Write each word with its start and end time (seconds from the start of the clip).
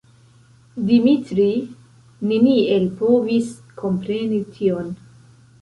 Dimitri 0.91 1.45
neniel 2.31 2.89
povis 3.03 3.53
kompreni 3.83 4.45
tion. 4.57 4.91